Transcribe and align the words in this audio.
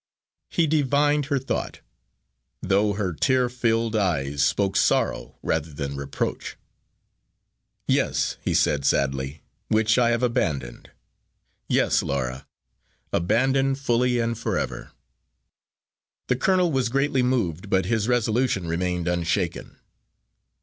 He 0.49 0.65
divined 0.65 1.25
her 1.27 1.37
thought, 1.37 1.81
though 2.59 2.93
her 2.93 3.13
tear 3.13 3.49
filled 3.49 3.95
eyes 3.95 4.41
spoke 4.43 4.75
sorrow 4.75 5.37
rather 5.43 5.71
than 5.71 5.95
reproach. 5.95 6.57
"Yes," 7.87 8.35
he 8.43 8.55
said 8.55 8.83
sadly, 8.83 9.43
"which 9.67 9.99
I 9.99 10.09
have 10.09 10.23
abandoned. 10.23 10.89
Yes, 11.69 12.01
Laura, 12.01 12.47
abandoned, 13.13 13.77
fully 13.77 14.17
and 14.17 14.35
forever." 14.35 14.89
The 16.29 16.35
colonel 16.35 16.71
was 16.71 16.89
greatly 16.89 17.21
moved, 17.21 17.69
but 17.69 17.85
his 17.85 18.07
resolution 18.07 18.67
remained 18.67 19.07
unshaken. 19.07 19.77